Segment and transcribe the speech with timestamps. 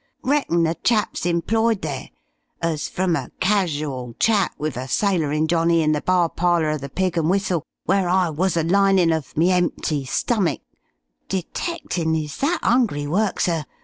[0.23, 2.09] Reckon the chap's employed there,
[2.59, 6.89] as, from a casual chat wiv a sailorin' Johnny in the bar parlour of the
[6.89, 10.61] 'Pig and Whistle', where I wuz a linin' of me empty stummick
[11.29, 13.63] (detectin' is that 'ungry work, sir!)